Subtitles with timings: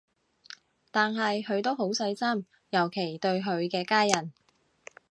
[0.89, 4.33] 但係佢都好細心，尤其對佢嘅家人